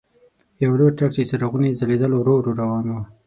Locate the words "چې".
1.15-1.27